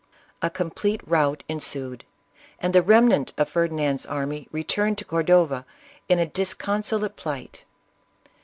[0.41, 2.05] A com plete rout ensued,
[2.59, 5.63] and the remnant of Ferdinand's army returned to Cordova
[6.09, 7.65] in a disconsolate plight.